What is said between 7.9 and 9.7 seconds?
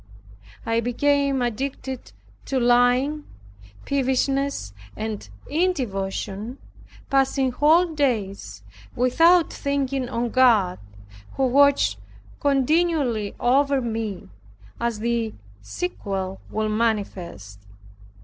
days without